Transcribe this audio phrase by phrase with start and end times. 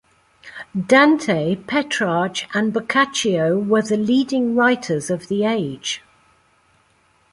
[0.75, 6.01] Dante, Petrarch and Boccaccio were the leading writers of the age.